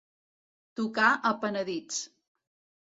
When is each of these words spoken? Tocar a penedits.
Tocar 0.79 1.11
a 1.31 1.35
penedits. 1.45 2.03